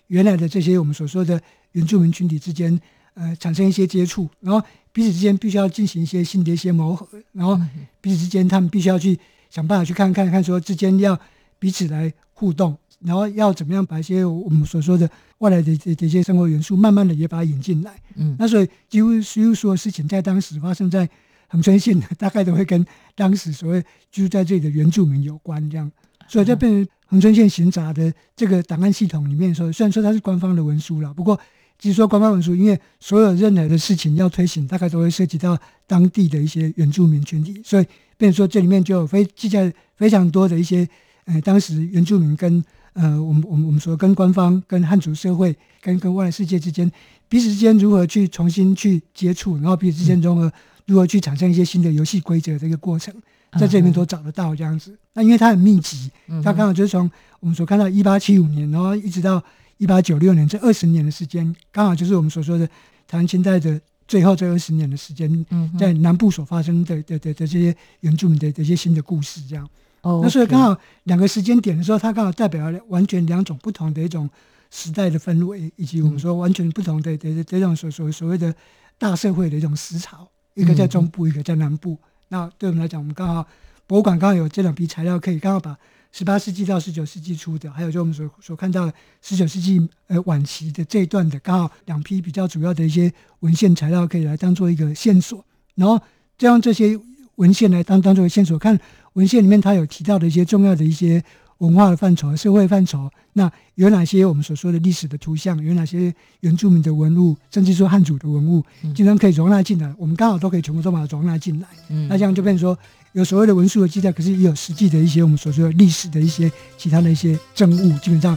[0.08, 2.78] 原来的这些我们所说的原住民群体之间，
[3.14, 4.62] 呃，产生一些接触，然后
[4.92, 7.58] 彼此之间必须要进行一些新的一些磨合，然后
[8.02, 9.18] 彼此之间他们必须要去
[9.50, 11.18] 想办法去看看看说之间要
[11.58, 17.94] 彼此来互动，然后要怎么样把一些我们所说的外来的的的一些生活元素，慢慢的也把它引进来。
[18.16, 21.10] 嗯那所以几乎几乎所有事情在当时发生在
[21.52, 22.84] 恒春县， 大概都会跟
[23.14, 25.92] 当时所谓居住在这里的原住民有关，这样。
[26.30, 31.38] 所以在变成恒春县刑查的这个档案系统里面说，虽然说它是官方的文书了，不过
[31.78, 37.86] 其实说官方文书，因为所有任何的事情要推行，大概都会涉及到当地的一些原住民群体，所以
[38.18, 40.88] 变成说这里面就有非记载非常多的一些
[41.26, 46.90] 呃当时原住民跟呃我们我们我们说跟官方、跟汉族社会、跟跟外来世界之间
[47.32, 50.52] 彼此之间如何去重新去接触，然后彼此之间融合，
[50.86, 53.16] 如何去产生一些新的游戏规则的一个过程，
[53.58, 54.94] 在这里面都找得到这样子。
[55.14, 56.12] 那因为它很密集，
[56.44, 59.42] 它刚好就是从我们所看到一八七五年，然后一直到
[59.78, 62.68] 一八九六年这二十年的时间，刚好就是我们所说的
[63.08, 69.66] 台湾清代的最后这二十年的时间，嗯在南部所发生的的的的这些原住民的的一些新的故事，这样。
[70.02, 74.30] 哦，那所以刚好两个时间点的时候，它刚好代表了完全两种不同的一种
[74.72, 78.56] 时代的氛围，以及我们说完全不同的的的这种所所所谓的
[78.98, 81.98] 大社会的一种思潮，一个在中部，一个在南部。
[82.30, 83.46] 那对我们来讲，我们刚好
[83.86, 85.78] 博物馆刚好有这两批材料，可以刚好把
[86.14, 95.44] 十八世纪到十九世纪初的，还有就我们所所看到十九世纪呃晚期的这一段的，刚好两批比较主要的一些文献材料，可以来当做一个线索，
[95.76, 96.00] 然后
[96.38, 96.98] 再用这些
[97.36, 98.80] 文献来当当做线索，看
[99.14, 101.22] 文献里面它有提到的一些重要的一些
[101.62, 108.64] 文化的范畴、社会范畴，那有哪些我们所说的历史的图像，有哪些原住民的文物，甚至说汉族的文物，
[108.96, 111.68] 经常可以容纳进来，我们刚好都可以全部都把它容纳进来。
[111.90, 112.78] 嗯那这样就变成说，
[113.14, 118.36] 有所谓的文书的记载，可是也有实际的一些我们所说的历史的一些其他的一些证物，基本上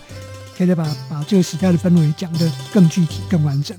[0.58, 3.74] 可以把把这个时代的氛围讲得更具体、更完整。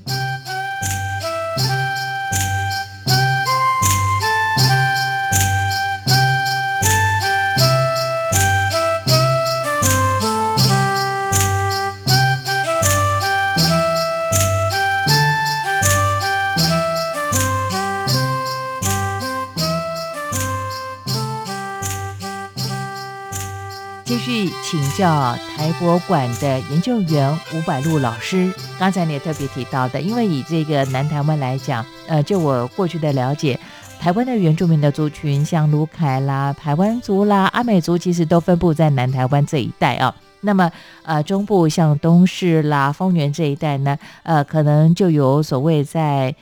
[24.96, 28.50] 叫台博馆的研究员吴百禄老师。
[28.78, 33.60] 刚才你也特别提到的，因为以这个南台湾来讲，呃，就我过去的了解，
[34.00, 40.14] 台湾的原住民的族群，像卢凯啦、台湾族啦、阿美族，其实都分布在南台湾这一带啊。
[40.40, 46.34] 那么，呃，中部像东势啦、丰原这一带呢，呃，可能就有所谓在。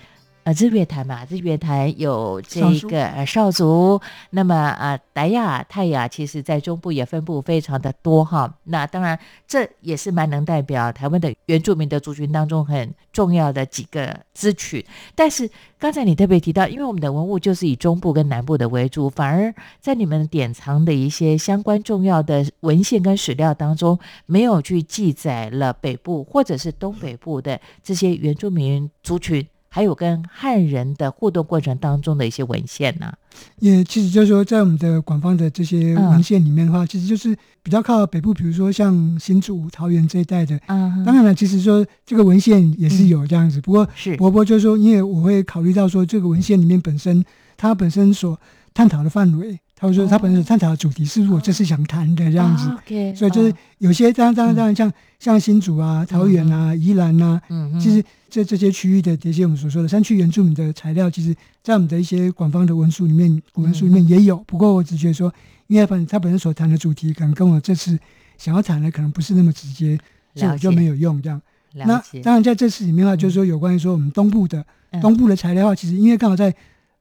[0.44, 3.98] 呃，日月潭嘛，日月潭有这个呃少族，
[4.30, 8.54] 那么啊，傣雅、泰雅，其实在中部也分布非常的多哈。
[8.64, 14.84] 那当然，这也是蛮能代表台湾的原住民的族群当中很重要的几个支群。
[15.14, 29.46] 但是刚才你特别提到，因为我们的文物就是以中部跟南部的为主，反而在你们典藏的一些相关重要的文献跟史料当中，没有去记载了北部或者是东北部的这些原住民族群。
[29.74, 33.12] 还有跟汉人的互动过程当中的一些文献呢，
[33.58, 40.56] 也其实就是说，在我们的广方的这些文献里面的话，其实就是比较靠北部，比如说像新竹、桃园这一带的。
[40.68, 47.24] 嗯，当然了，其实说这个文献也是有这样子，不过是伯伯就是说，因为我会考虑到说，这个文献里面本身
[47.56, 48.40] 它本身所
[48.72, 49.58] 探讨的范围。
[49.76, 52.70] 他说他本身探讨的主题是我这次想谈的这样子，
[53.14, 57.40] 所以就是有些当然当然当然像像新竹啊、桃园啊、宜兰啊，
[57.80, 64.36] 其实这这些区域的这些我们所说的山区原住民的材料，其实在我们的一些广方的文书里面、古文书里面也有。
[64.46, 65.30] 不过我只觉得说，
[65.66, 67.98] 因为本他本身所谈的主题可能跟我这次
[68.38, 69.98] 想要谈的可能不是那么直接，
[70.34, 71.38] 所以我就没有用这样。
[71.72, 74.64] 那当然在这次里面的话，就是说有关于说我们东部的
[75.02, 76.54] 东部的材料的话，其实因为刚好在。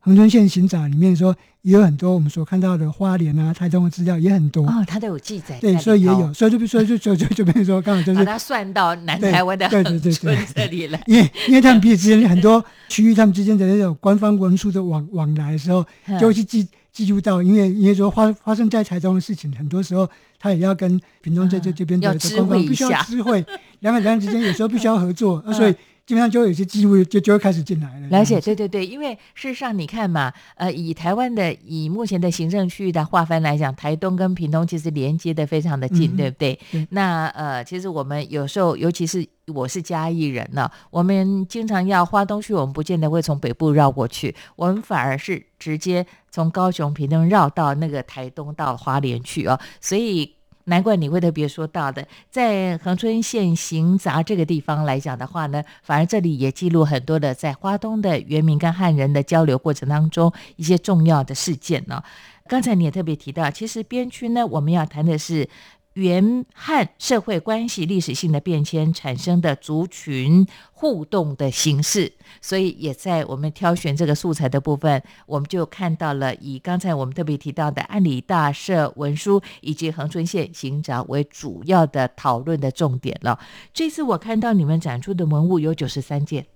[0.06, 4.68] 恒春县行长里面说也有很多我们所看到的花莲啊、台东的资料也很多。
[4.68, 5.58] 哦，他都有记载。
[5.62, 15.86] 对，所以也有，所以就比如说就就就就比如说刚好就是把它算到南台湾的恒春这里来， 因为因为他们彼此之间很多区域他们之间的那种官方文书的往往来的时候，
[16.20, 23.46] 就会去记记录到，因为因为说发发生在台东的事情，很多时候他也要跟屏东在这这边的官方必须要知会，
[23.80, 25.74] 两个两个之间有时候必须要合作，所以。
[26.06, 28.08] 基本上就有些机会就就会开始进来了。
[28.10, 36.60] 了解，对对对，因为事实上你看嘛，呃，以台湾的以目前的行政区域的划分来讲，台东跟屏东其实连接的非常的近，对不对？
[36.90, 50.36] 那呃，其实我们有时候，尤其是我是嘉义人呢，我们经常要花东去，我们不见得会从北部绕过去，我们反而是直接从高雄、屏东绕到那个台东到花莲去哦，所以。
[50.66, 62.04] 难怪你会特别说到的，在恒春县行杂这个地方来讲的话呢，反而这里也记录很多的在花东的原民跟汉人的交流过程当中一些重要的事件呢。
[62.48, 65.48] 刚才你也特别提到，其实边区呢，我们要谈的是。
[65.94, 83.40] 原汉社会关系历史性的变迁产生的族群互动的形式，所以也在我们挑选这个素材的部分，我们就看到了以刚才我们特别提到的安里大社文书以及恒春县行长为主要的讨论的重点了。
[83.72, 86.48] 这次我看到你们展出的文物有九十三件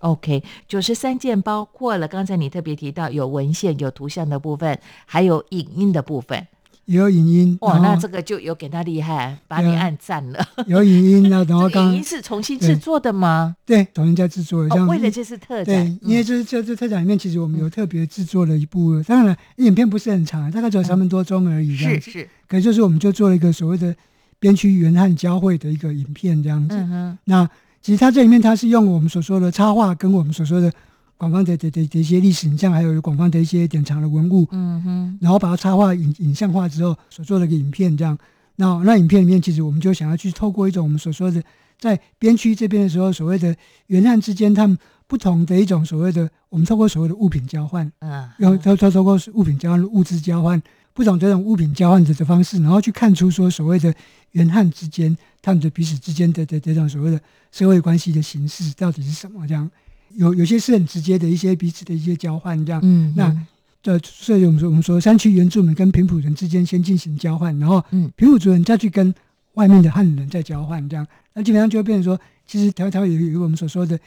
[0.00, 6.48] ，，OK，九十三件包括了刚才你特别提到有文献、有图像的部分，还有影音的部分。
[6.86, 10.46] 有影音哇，那这个就有给他厉害，把你按赞了。
[10.66, 13.56] 有影音啊， 然后刚影音是重新制作的吗？
[13.64, 14.84] 对，重新再制作的。
[14.86, 21.74] 为了这次特展，对，因为这这这特展里面，其实我们有特别制作了一部，当然影片不是很长，大概只有三分多钟而已。
[21.76, 23.94] 是是，可就是我们就做了一个所谓的
[24.38, 26.76] 边区原汉交汇的一个影片这样子。
[27.24, 27.48] 那
[27.80, 30.72] 其实它这里面它是用我们所说的插画跟我们所说的。
[31.16, 38.18] 广泛的的的的一些历史影像，还有广泛的一些典藏的文物，嗯哼，然后把它插画影影像化之后所做的一个影片，这样，
[38.56, 41.42] 那那影片里面其实我们就想要去透过一种我们所说的
[41.78, 43.54] 在边区这边的时候，所谓的
[43.86, 50.60] 原汉之间他们不同的一种所谓的，我们透过所谓的物品交换，嗯，用透透透过物品交换、物质交换，
[50.92, 53.94] 不同这种物品交换的的方式，然后去看出说所谓的
[54.32, 57.20] 原汉之间他们的彼此之间的的这种所谓的
[57.52, 59.70] 社会关系的形式到底是什么这样。
[60.16, 62.80] 有有些是很直接的一些彼此的一些交换，这样。
[62.82, 63.12] 嗯。
[63.16, 63.34] 那
[63.82, 67.84] 这所以我们说，我们说山区原住民跟平埔人之间先进行交换，然后
[68.16, 69.14] 平埔族人再去跟
[69.54, 71.06] 外面的汉人再交换，这样。
[71.34, 73.98] 那基本上就会变成说，其实条条有有我们所说的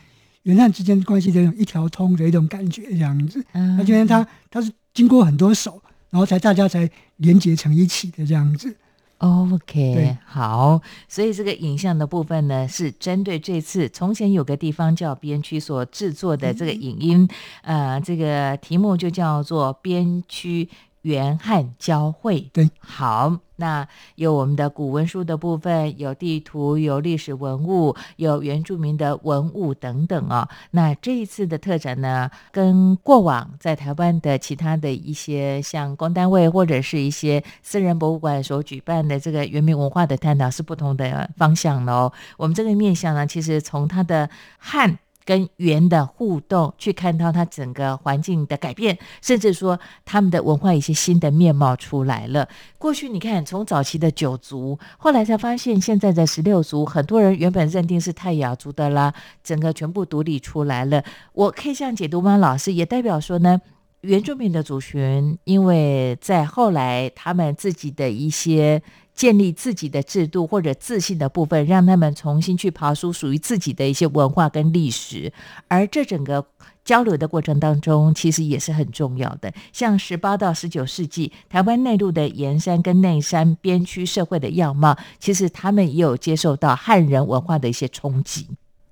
[0.44, 3.44] 原汉之间关系的一种一条通的一种感觉，这样子。
[3.54, 3.78] 嗯。
[3.78, 8.76] 那今天他他是经过很多手，然后才大家才连接成一起的这样子。
[9.20, 17.28] OK，好，所以这个影像的部分呢，是针对这次从前有个地方叫边区所制作的这个影音，
[17.64, 20.70] 呃，这个题目就叫做边区
[21.02, 22.48] 原汉交汇。
[22.54, 30.48] 对，好，那有我们的古文书的部分，有地图，有历史文物，有原住民的文物等等哦。
[30.72, 42.12] 那这一次的特展呢，跟过往在台湾的其他的一些像公单位或者是一些私人博物馆所举办的这个原民文化的探讨是不同的方向喽。
[42.38, 44.98] 我们这个面向呢，其实从它的汉。
[45.28, 52.48] 跟猿的互动，去看到它整个环境的改变，甚至说他们的文化一些新的面貌出来了。
[52.78, 59.14] 过去你看，从早期的九族，后来才发现现在的十六族，很多人原本认定是泰雅族的啦，
[59.44, 61.04] 整个全部独立出来了。
[61.34, 62.38] 我可以这样解读吗？
[62.38, 63.60] 老师也代表说呢，
[64.08, 68.82] 原住民的族群，因为在后来他们自己的一些。
[69.18, 75.34] 建立自己的制度或者自信的部分，让他们重新去爬出属于自己的一些文化跟历史，
[75.68, 76.46] 而这整个
[76.86, 79.52] 交流的过程当中，其实也是很重要的。
[79.74, 88.48] 像十八到十九世纪台湾内陆的盐山跟内山边区社会的样貌，其实他们也有接受到汉人文化的一些冲击。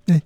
[0.08, 0.20] 对，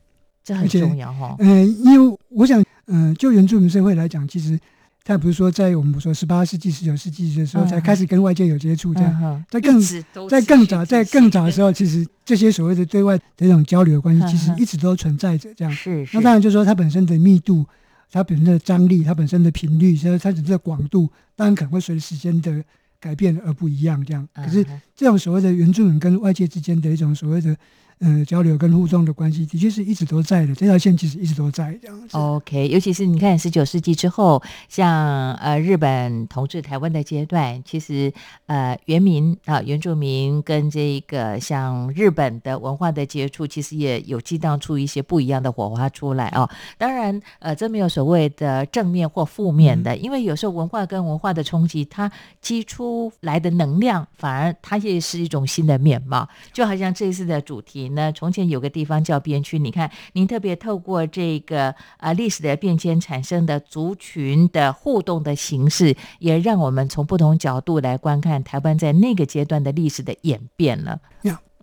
[0.46, 1.36] 这很重要哈。
[1.40, 4.58] 嗯，因为我想，嗯，就原住民社会来讲，其实。
[5.04, 9.82] 他不是说在我们说十八世纪、十九世纪的时候才开始跟外界有接触，这样，在更
[10.30, 15.52] 在更早、在更早的时候，其实这些所谓的对外的这种交流的关系，其实一直都存在着。
[15.56, 16.08] 这样，是。
[16.14, 17.66] 那当然就是说，它本身的密度、
[18.12, 22.64] 它本身的张力、它本身的频率，所以它整个广度，当然可能会随着时间的
[23.00, 24.06] 改变而不一样。
[24.06, 24.64] 这样，可是
[24.96, 27.58] 这种所谓的原住民跟外界之间的一种所谓的。
[28.02, 32.18] 嗯，交流跟互动的关系的确是一直都在的，这条线其实一直都在这样子。
[32.18, 38.14] OK，尤其是你看十九世纪之后，像呃日本统治台湾的阶段，其实
[38.46, 46.50] 呃原民啊原住民跟这个像日本的文化的接触，其实也有激荡出一些不一样的火花出来哦。
[46.78, 56.26] 当然，呃，这没有所谓的正面或负面的，因为有时候文化跟文化的冲击，它激出来的能量，反而它也是一种新的面貌。
[56.54, 57.89] 就好像这一次的主题。
[57.94, 71.00] 那从前有个地方叫边区，你看，您特别透过这个啊历史的变迁产生的族群的互动的形式，也让我们从不同角度来观看台湾在那个阶段的历史的演变了。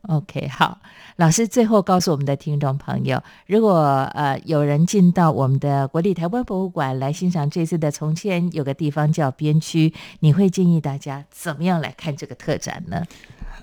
[0.08, 0.78] OK，好，
[1.16, 3.74] 老师最后告诉我们的听众朋友，如果
[4.14, 13.02] 呃有人进到我们的国立台湾博物馆来欣赏这次的从前有个地方叫边区，你会建议大家怎么样来看这个特展呢？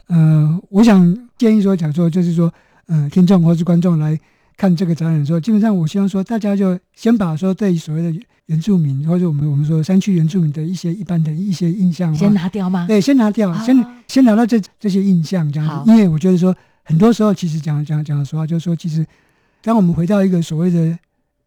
[0.09, 2.53] 嗯，我想建议说，讲说就是说，
[2.87, 4.19] 嗯，听众或是观众来
[4.57, 12.85] 看这个展览的时候，基本上我希望说，大家就先把说对所谓的原住民或者我们我们说山区原住民的一些一般的一些印象，先拿掉吗？
[12.85, 15.89] 对，先拿掉，先先拿到这这些印象这样子。
[15.89, 19.05] 因为我觉得说，很多时候其实讲讲讲实话，就是说，其实
[19.61, 20.99] 当我们回到一个所谓的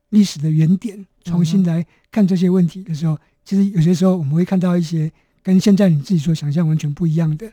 [0.09, 7.47] 历史的原点，重新来看这些问题的时候，其实有些时候我们会看到一些跟现在你自己所想象完全不一样的。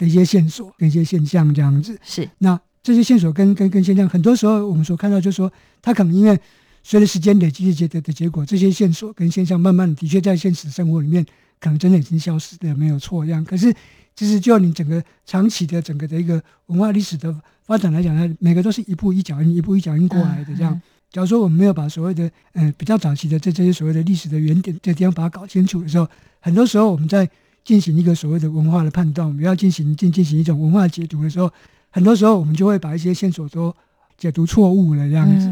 [0.00, 6.40] 的一些线索跟一些现象这样子是，那这些线索跟跟跟现象，很多时候我们所看到，就是说，它可能因为
[6.82, 11.22] 随着时间累积结的的结果，这些线索跟现象，慢慢的的确在现实生活里面，
[11.60, 13.44] 可能真的已经消失的没有错这样。
[13.44, 13.70] 可是，
[14.16, 20.80] 其实就你整个长期的整个的一个文化历史的发展来讲呢，每个都是一步一脚印，一步一脚印过来的这样。
[21.12, 26.08] 假如说我们没有把所谓的嗯比较早期的这这些所谓的历史的原点这地方把它搞清楚的时候，
[26.40, 27.28] 很多时候我们在
[27.64, 31.50] 进行一个所谓的文化的判断，我们要进行进进行一种文化解读的时候，
[31.90, 33.74] 很多时候我们就会把一些线索都
[34.16, 35.46] 解读错误了这样子，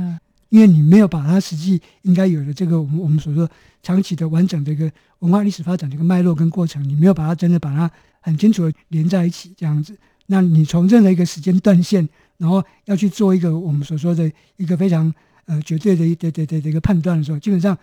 [0.48, 3.48] 因为你没有把它实际应该有的这个我们我们所说
[3.82, 4.90] 长期的完整的一个
[5.20, 7.90] 文化历史发展的一个脉络跟过程，你没有把它真的把它
[8.20, 9.96] 很清楚的连在一起这样子，
[10.26, 15.12] 那你从任何一个时间断线，然后要去做一个我们所说的一个非常
[15.46, 17.76] 呃绝对的一的的的一个判断的时候，基本上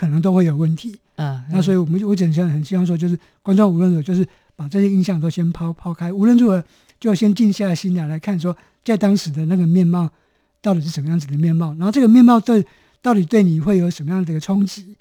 [0.00, 0.98] 可能都会有问题。
[1.16, 4.26] 啊，那所以，我们我整天很希望说，就是观众无论如何，就是
[4.56, 6.64] 把这些印象都先抛抛开，无论如何，
[6.98, 10.08] 就先静下心来来看，说在当时的那个面貌
[10.62, 12.64] 到底是什么样子的面貌，然后这个面貌对
[13.02, 14.96] 到底对你会有什么样的一个冲击，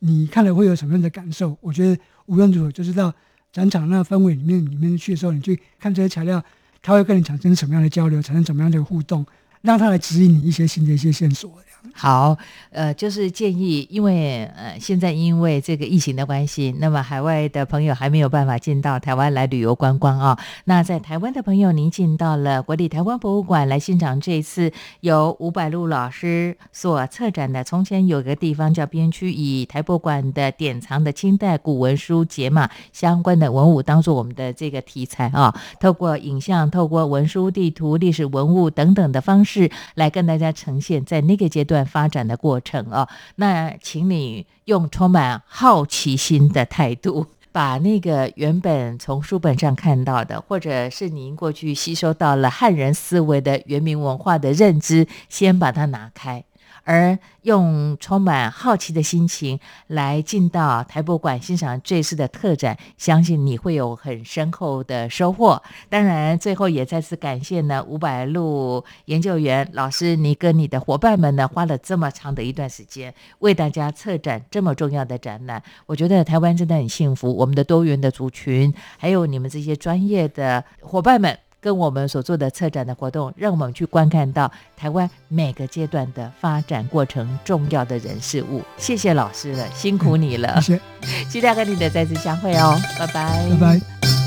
[0.00, 1.56] 你看了会有什么样的感受？
[1.60, 1.96] 我觉得
[2.26, 3.14] 无论如何，就是到
[3.52, 6.42] 展场那氛围里面里面去的时候，你去看这些材料，
[6.82, 9.24] 它会跟你产生什么样的交流，产生什么样的互动，
[9.62, 11.50] 让他来指引你一些新的一些线索。
[11.94, 12.36] 好，
[12.70, 20.38] 呃，就是建议，因为呃，现在因为这个疫情的关系，那么海外的朋友还没有办法进到台湾来旅游观光啊。
[20.64, 41.80] 那在台湾的朋友，您进到了国立台湾博物馆来欣赏这次由吴百禄老师所策展的《从前有个地方叫边区》，以台博馆的典藏的清代古文书解码相关的文物当做我们的这个题材啊，透过影像、透过文书、地图、历史文物等等的方式是来跟大家呈现，在那个阶段。
[41.90, 56.44] 发展的过程哦，那请你用充满好奇心的态度把那个原本从书本上看到的，或者是您过去吸收到了汉人思维的原民文化的认知，先把它拿开。
[56.84, 65.62] 而用充满好奇的心情来进到台博馆欣赏这次的特展，相信你会有很深厚的收获。
[65.88, 75.62] 当然，最后也再次感谢呢五百路研究员老师，你跟你的伙伴们呢花了这么长的一段时间为大家策展这么重要的展览。
[75.86, 81.38] 我觉得台湾真的很幸福，我们的多元的族群，还有你们这些专业的伙伴们。
[81.60, 88.62] 跟我们所做的策展的活动，让我们去观看到台湾每个阶段的发展过程重要的人事物。
[88.76, 90.60] 谢谢老师了，辛苦你了。
[90.60, 94.19] 谢谢，期待跟你的再次相会哦，拜拜，拜拜。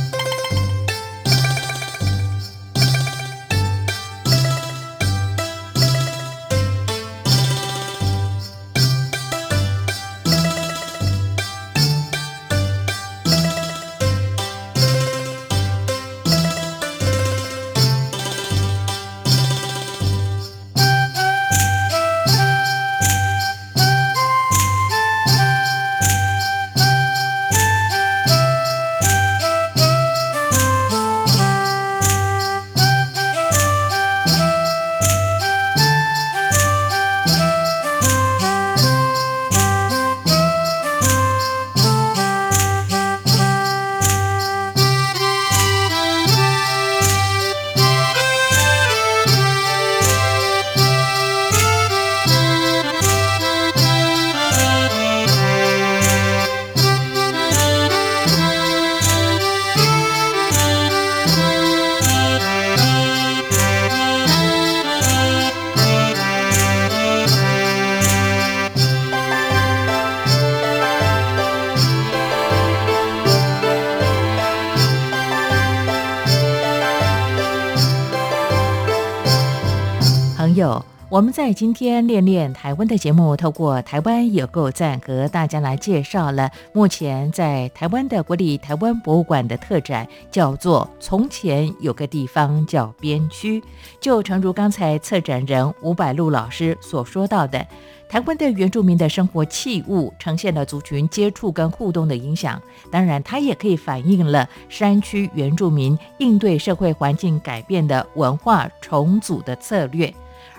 [81.14, 93.62] 我们在今天练练台湾的节目，透过台湾有够赞和大家来介绍了目前在台湾的国立台湾博物馆的特展，叫做“从前有个地方叫边区”。
[94.02, 97.64] 就诚如刚才策展人吴百禄老师所说到的，
[98.10, 102.60] 台湾的原住民的生活器物呈现了族群接触跟互动的影响，
[102.90, 110.12] 当然它也可以反映了山区原住民应对社会环境改变的文化重组的策略。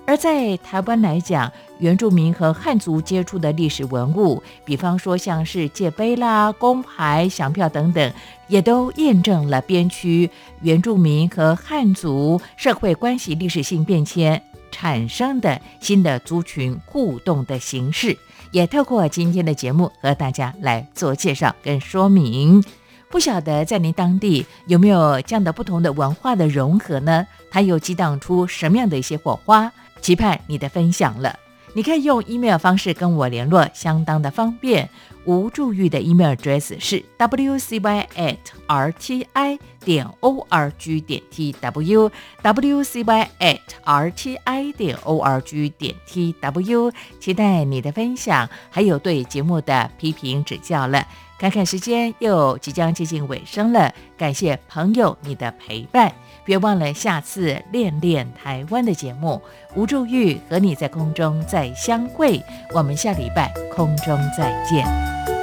[0.07, 8.13] 而在台湾来讲，原住民和汉族接触的历史文物，比方说像是界碑啦、工牌、响票等等，
[8.47, 10.31] 也都验证了边区
[10.61, 18.17] 原住民和汉族社会关系历史性变迁产生的新的族群互动的形式。
[18.51, 22.63] 也透过今天的节目和大家来做介绍跟说明。
[23.11, 27.27] 不晓得在您当地有没有这样的不同的文化的融合呢？
[27.51, 29.73] 它又激荡出什么样的一些火花？
[30.05, 31.39] 期盼你的分享了，
[31.73, 34.91] 你可以用 email 方式跟我联络，相当的方便。
[35.25, 38.37] 吴祝玉的 email address 是 wcy at
[38.69, 42.11] rti 点 org 点 tw
[42.43, 51.07] wcy at rti 点 org 点 tw，期待你的分享，还有对节目的批评指教了。
[51.39, 56.15] 看看时间，又即将接近尾声了，感谢朋友你的陪伴。
[56.45, 59.41] 别忘了下次练练台湾的节目，
[59.75, 62.43] 吴祝玉和你在空中再相会，
[62.73, 65.34] 我们下礼拜空中再见。